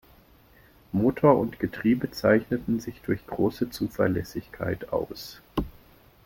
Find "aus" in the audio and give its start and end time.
4.91-5.43